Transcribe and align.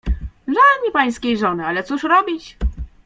"Żal 0.47 0.83
mi 0.85 0.91
pańskiej 0.93 1.37
żony, 1.37 1.65
ale 1.65 1.83
cóż 1.83 2.03
robić?" 2.03 2.57